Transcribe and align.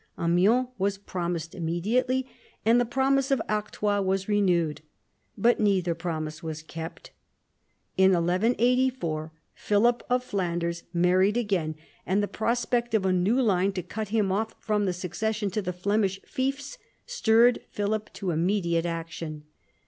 Amiens 0.17 0.65
was 0.79 0.97
promised 0.97 1.53
immediately, 1.53 2.27
and 2.65 2.81
the 2.81 2.85
promise 2.87 3.29
of 3.29 3.39
Artois 3.47 4.01
was 4.01 4.27
renewed. 4.27 4.81
But 5.37 5.59
neither 5.59 5.93
promise 5.93 6.41
was 6.41 6.63
kept. 6.63 7.11
In 7.97 8.13
1184 8.13 9.31
Philip 9.53 10.03
of 10.09 10.23
Flanders 10.23 10.85
married 10.91 11.37
again, 11.37 11.75
and 12.03 12.23
the 12.23 12.27
prospect 12.27 12.95
of 12.95 13.05
a 13.05 13.13
new 13.13 13.39
line 13.39 13.73
to 13.73 13.83
cut 13.83 14.07
him 14.07 14.31
off 14.31 14.55
from 14.59 14.85
the 14.85 14.93
succession 14.93 15.51
to 15.51 15.61
the 15.61 15.71
Flemish 15.71 16.19
fiefs 16.23 16.79
stirred 17.05 17.61
Philip 17.69 18.11
to 18.13 18.31
immediate 18.31 18.87
action. 18.87 19.43